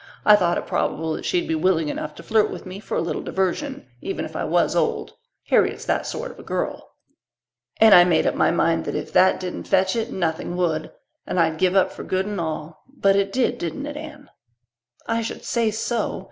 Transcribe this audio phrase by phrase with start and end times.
[0.25, 3.01] I thought it probable that she'd be willing enough to flirt with me for a
[3.03, 5.13] little diversion, even if I was old.
[5.45, 6.95] Harriet's that sort of a girl.
[7.79, 10.91] And I made up my mind that if that didn't fetch it nothing would
[11.27, 12.81] and I'd give up for good and all.
[12.87, 14.31] But it did, didn't it, Anne?"
[15.05, 16.19] "I should say so.